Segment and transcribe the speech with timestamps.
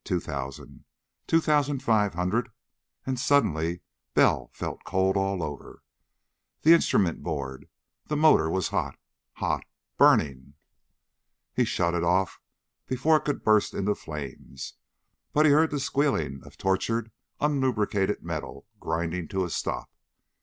[0.03, 0.83] Two thousand.
[1.27, 2.49] Two thousand five hundred....
[3.05, 3.81] And suddenly
[4.15, 5.83] Bell felt cold all over.
[6.63, 7.69] The instrument board!
[8.07, 8.97] The motor was hot.
[9.33, 9.63] Hot!
[9.97, 10.55] Burning!
[11.53, 12.39] He shut it off
[12.87, 14.73] before it could burst into flames,
[15.33, 19.91] but he heard the squealing of tortured, unlubricated metal grinding to a stop.